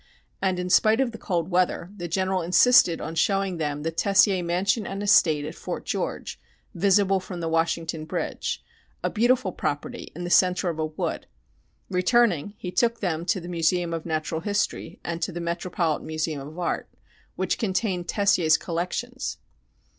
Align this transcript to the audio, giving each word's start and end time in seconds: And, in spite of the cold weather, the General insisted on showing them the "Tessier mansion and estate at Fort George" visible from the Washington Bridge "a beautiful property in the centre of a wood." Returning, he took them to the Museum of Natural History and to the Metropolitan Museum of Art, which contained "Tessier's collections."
And, 0.41 0.57
in 0.57 0.71
spite 0.71 0.99
of 0.99 1.11
the 1.11 1.19
cold 1.19 1.51
weather, 1.51 1.91
the 1.95 2.07
General 2.07 2.41
insisted 2.41 2.99
on 2.99 3.13
showing 3.13 3.57
them 3.57 3.83
the 3.83 3.91
"Tessier 3.91 4.41
mansion 4.43 4.87
and 4.87 5.03
estate 5.03 5.45
at 5.45 5.53
Fort 5.53 5.85
George" 5.85 6.39
visible 6.73 7.19
from 7.19 7.39
the 7.39 7.47
Washington 7.47 8.05
Bridge 8.05 8.63
"a 9.03 9.11
beautiful 9.11 9.51
property 9.51 10.11
in 10.15 10.23
the 10.23 10.31
centre 10.31 10.69
of 10.69 10.79
a 10.79 10.87
wood." 10.87 11.27
Returning, 11.91 12.55
he 12.57 12.71
took 12.71 12.99
them 12.99 13.25
to 13.27 13.39
the 13.39 13.47
Museum 13.47 13.93
of 13.93 14.07
Natural 14.07 14.41
History 14.41 14.99
and 15.05 15.21
to 15.21 15.31
the 15.31 15.39
Metropolitan 15.39 16.07
Museum 16.07 16.47
of 16.47 16.57
Art, 16.57 16.89
which 17.35 17.59
contained 17.59 18.07
"Tessier's 18.07 18.57
collections." 18.57 19.37